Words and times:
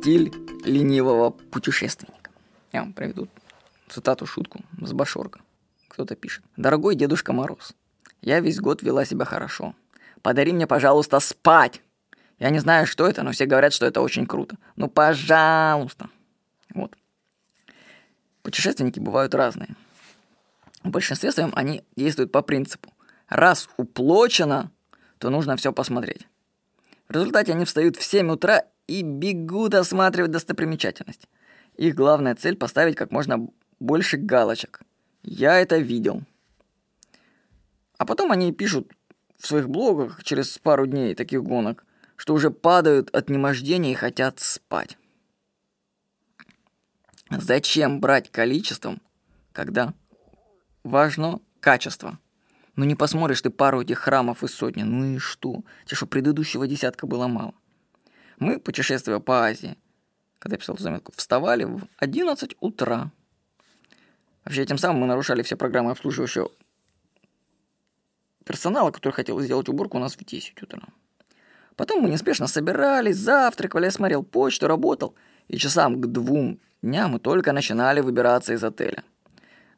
Стиль 0.00 0.32
ленивого 0.64 1.28
путешественника. 1.28 2.30
Я 2.72 2.80
вам 2.80 2.94
приведу 2.94 3.28
цитату, 3.86 4.24
шутку 4.24 4.62
с 4.80 4.94
Башорка. 4.94 5.40
Кто-то 5.88 6.16
пишет. 6.16 6.42
«Дорогой 6.56 6.94
Дедушка 6.94 7.34
Мороз, 7.34 7.74
я 8.22 8.40
весь 8.40 8.60
год 8.60 8.80
вела 8.80 9.04
себя 9.04 9.26
хорошо. 9.26 9.74
Подари 10.22 10.54
мне, 10.54 10.66
пожалуйста, 10.66 11.20
спать. 11.20 11.82
Я 12.38 12.48
не 12.48 12.60
знаю, 12.60 12.86
что 12.86 13.06
это, 13.06 13.22
но 13.22 13.32
все 13.32 13.44
говорят, 13.44 13.74
что 13.74 13.84
это 13.84 14.00
очень 14.00 14.26
круто. 14.26 14.56
Ну, 14.74 14.88
пожалуйста. 14.88 16.08
Вот. 16.72 16.96
Путешественники 18.42 19.00
бывают 19.00 19.34
разные. 19.34 19.76
В 20.82 20.88
большинстве 20.88 21.30
своем 21.30 21.52
они 21.54 21.84
действуют 21.94 22.32
по 22.32 22.40
принципу. 22.40 22.90
Раз 23.28 23.68
уплочено, 23.76 24.70
то 25.18 25.28
нужно 25.28 25.58
все 25.58 25.74
посмотреть. 25.74 26.26
В 27.06 27.12
результате 27.12 27.52
они 27.52 27.66
встают 27.66 27.96
в 27.96 28.02
7 28.02 28.30
утра 28.30 28.64
и 28.90 29.02
бегут 29.02 29.74
осматривать 29.74 30.32
достопримечательность. 30.32 31.28
Их 31.76 31.94
главная 31.94 32.34
цель 32.34 32.56
поставить 32.56 32.96
как 32.96 33.12
можно 33.12 33.48
больше 33.78 34.16
галочек. 34.16 34.80
Я 35.22 35.60
это 35.60 35.78
видел. 35.78 36.24
А 37.98 38.04
потом 38.04 38.32
они 38.32 38.52
пишут 38.52 38.92
в 39.38 39.46
своих 39.46 39.68
блогах 39.68 40.24
через 40.24 40.58
пару 40.58 40.86
дней 40.86 41.14
таких 41.14 41.44
гонок, 41.44 41.84
что 42.16 42.34
уже 42.34 42.50
падают 42.50 43.14
от 43.14 43.30
немождения 43.30 43.92
и 43.92 43.94
хотят 43.94 44.40
спать. 44.40 44.98
Зачем 47.30 48.00
брать 48.00 48.32
количеством, 48.32 49.00
когда 49.52 49.94
важно 50.82 51.38
качество? 51.60 52.18
Ну 52.74 52.84
не 52.84 52.96
посмотришь 52.96 53.42
ты 53.42 53.50
пару 53.50 53.82
этих 53.82 53.98
храмов 53.98 54.42
и 54.42 54.48
сотни, 54.48 54.82
ну 54.82 55.14
и 55.14 55.18
что? 55.18 55.62
Тебе 55.84 55.96
что, 55.96 56.06
предыдущего 56.06 56.66
десятка 56.66 57.06
было 57.06 57.28
мало? 57.28 57.54
Мы, 58.40 58.58
путешествуя 58.58 59.20
по 59.20 59.44
Азии, 59.44 59.76
когда 60.38 60.54
я 60.54 60.58
писал 60.58 60.74
эту 60.74 60.82
заметку, 60.82 61.12
вставали 61.14 61.64
в 61.64 61.86
11 61.98 62.56
утра. 62.60 63.12
Вообще, 64.44 64.64
тем 64.64 64.78
самым 64.78 65.02
мы 65.02 65.06
нарушали 65.06 65.42
все 65.42 65.56
программы 65.56 65.90
обслуживающего 65.90 66.50
персонала, 68.44 68.90
который 68.90 69.12
хотел 69.12 69.38
сделать 69.40 69.68
уборку 69.68 69.98
у 69.98 70.00
нас 70.00 70.16
в 70.16 70.24
10 70.24 70.62
утра. 70.62 70.80
Потом 71.76 72.00
мы 72.00 72.08
неспешно 72.08 72.46
собирались, 72.46 73.16
завтракали, 73.16 73.84
я 73.84 73.90
смотрел 73.90 74.22
почту, 74.22 74.66
работал, 74.66 75.14
и 75.48 75.58
часам 75.58 76.00
к 76.00 76.06
двум 76.06 76.58
дням 76.80 77.12
мы 77.12 77.18
только 77.20 77.52
начинали 77.52 78.00
выбираться 78.00 78.54
из 78.54 78.64
отеля. 78.64 79.04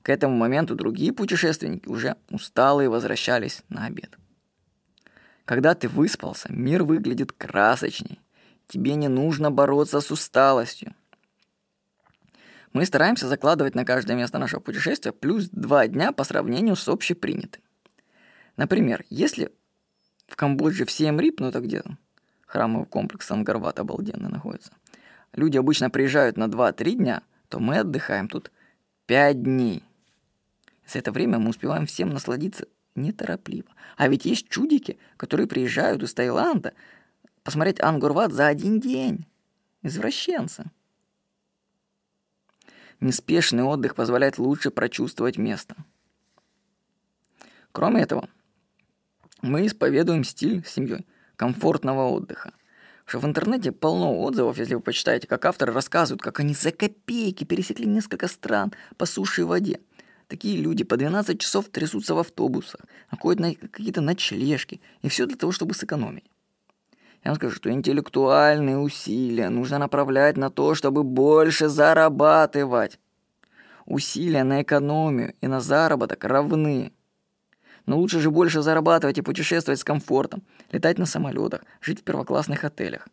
К 0.03 0.09
этому 0.09 0.37
моменту 0.37 0.77
другие 0.77 1.13
путешественники 1.13 1.89
уже 1.89 2.17
усталые 2.31 2.89
возвращались 2.89 3.63
на 3.69 3.87
обед. 3.87 4.17
Когда 5.45 5.75
ты 5.75 5.89
выспался, 5.89 6.53
мир 6.53 6.85
выглядит 6.85 7.33
красочней. 7.33 8.22
Тебе 8.73 8.95
не 8.95 9.09
нужно 9.09 9.51
бороться 9.51 10.01
с 10.01 10.11
усталостью. 10.11 10.95
Мы 12.73 12.87
стараемся 12.87 13.29
закладывать 13.29 13.75
на 13.75 13.85
каждое 13.85 14.17
место 14.17 14.39
нашего 14.39 14.61
путешествия 14.61 15.13
плюс 15.13 15.51
два 15.51 15.87
дня 15.87 16.11
по 16.11 16.25
сравнению 16.25 16.75
с 16.75 16.89
общепринятым. 16.89 17.61
Например, 18.57 19.05
если 19.11 19.53
в 20.27 20.37
Камбодже 20.37 20.87
в 20.87 20.91
Сием-Рип, 20.91 21.41
ну 21.41 21.49
это 21.49 21.61
где 21.61 21.83
храмовый 22.47 22.87
комплекс 22.87 23.31
Ангарват 23.31 23.79
обалденно 23.79 24.31
находится, 24.31 24.73
люди 25.35 25.59
обычно 25.59 25.91
приезжают 25.91 26.39
на 26.39 26.45
2-3 26.45 26.93
дня, 26.95 27.23
то 27.51 27.61
мы 27.61 27.81
отдыхаем 27.81 28.27
тут 28.27 28.51
5 29.05 29.43
дней. 29.43 29.85
За 30.87 30.99
это 30.99 31.13
время 31.13 31.39
мы 31.39 31.51
успеваем 31.51 31.85
всем 31.85 32.09
насладиться 32.09 32.65
неторопливо. 32.95 33.69
А 33.99 34.09
ведь 34.09 34.25
есть 34.25 34.49
чудики, 34.49 34.97
которые 35.19 35.47
приезжают 35.47 36.03
из 36.03 36.15
Таиланда 36.15 36.73
посмотреть 37.43 37.81
Ангурват 37.81 38.33
за 38.33 38.47
один 38.47 38.81
день. 38.81 39.27
Извращенцы. 39.83 40.71
Неспешный 43.01 43.65
отдых 43.65 43.97
позволяет 43.97 44.39
лучше 44.39 44.71
прочувствовать 44.71 45.37
место. 45.37 45.75
Кроме 47.73 48.03
этого, 48.03 48.29
мы 49.41 49.67
исповедуем 49.67 50.23
стиль 50.23 50.65
с 50.65 50.71
семьей 50.71 51.05
комфортного 51.37 52.09
отдыха. 52.11 52.53
Что 53.05 53.19
в 53.19 53.27
интернете 53.27 53.73
полно 53.73 54.21
отзывов, 54.21 54.59
если 54.59 54.75
вы 54.77 54.81
почитаете, 54.81 55.27
как 55.27 55.45
авторы 55.45 55.73
рассказывают, 55.73 56.23
как 56.23 56.39
они 56.39 56.55
за 56.55 56.71
копейки 56.71 57.43
пересекли 57.43 57.87
несколько 57.87 58.29
стран 58.29 58.73
по 58.97 59.07
суше 59.07 59.41
и 59.41 59.45
воде. 59.45 59.81
Такие 60.29 60.57
люди 60.57 60.85
по 60.85 60.97
12 60.97 61.41
часов 61.41 61.69
трясутся 61.69 62.15
в 62.15 62.19
автобусах, 62.19 62.83
находят 63.11 63.41
на 63.41 63.55
какие-то 63.55 64.01
ночлежки, 64.01 64.81
и 65.03 65.09
все 65.09 65.27
для 65.27 65.37
того, 65.37 65.51
чтобы 65.51 65.75
сэкономить. 65.75 66.32
Я 67.25 67.31
вам 67.31 67.37
скажу, 67.37 67.55
что 67.55 67.71
интеллектуальные 67.71 68.79
усилия 68.79 69.49
нужно 69.49 69.79
направлять 69.79 70.37
на 70.37 70.51
то, 70.51 70.75
чтобы 70.75 71.05
больше 71.05 71.69
зарабатывать. 71.69 72.99
Усилия 73.87 74.43
на 74.43 74.63
экономию 74.63 75.35
и 75.41 75.47
на 75.47 75.61
заработок 75.61 76.25
равны. 76.25 76.93
Но 77.87 77.99
лучше 77.99 78.21
же 78.21 78.31
больше 78.31 78.63
зарабатывать 78.63 79.19
и 79.19 79.23
путешествовать 79.23 79.81
с 79.81 79.85
комфортом, 79.85 80.43
летать 80.71 80.99
на 80.99 81.07
самолетах, 81.07 81.63
жить 81.81 82.01
в 82.01 82.05
первоклассных 82.05 82.65
отелях. 82.65 83.09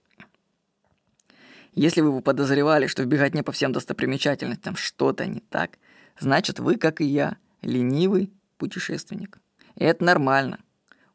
Если 1.74 2.02
вы 2.02 2.22
подозревали, 2.22 2.88
что 2.88 3.04
в 3.04 3.06
беготне 3.06 3.44
по 3.44 3.52
всем 3.52 3.72
достопримечательностям 3.72 4.76
что-то 4.76 5.28
не 5.28 5.40
так, 5.40 5.78
значит 6.20 6.60
вы, 6.60 6.78
как 6.78 7.00
и 7.02 7.06
я, 7.06 7.38
ленивый 7.62 8.32
путешественник. 8.58 9.40
И 9.76 9.84
это 9.84 10.04
нормально. 10.04 10.60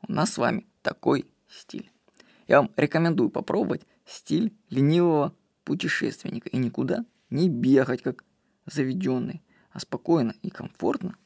У 0.07 0.13
нас 0.13 0.33
с 0.33 0.39
вами 0.39 0.67
такой 0.83 1.27
стиль. 1.49 1.94
Я 2.47 2.61
вам 2.61 2.71
рекомендую 2.77 3.31
попробовать 3.31 3.83
стиль 4.07 4.53
ленивого 4.71 5.33
путешественника 5.65 6.49
и 6.49 6.57
никуда 6.57 7.05
не 7.31 7.49
бегать, 7.49 8.03
как 8.03 8.25
заведенный, 8.67 9.43
а 9.73 9.81
спокойно 9.81 10.35
и 10.43 10.51
комфортно 10.51 11.17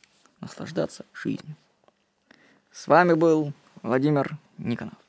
наслаждаться 0.41 1.05
жизнью. 1.13 1.57
С 2.71 2.87
вами 2.87 3.15
был 3.15 3.53
Владимир 3.83 4.39
Никонов. 4.59 5.08